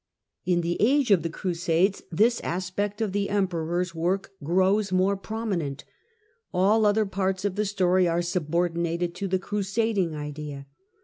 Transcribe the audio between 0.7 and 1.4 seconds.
age of the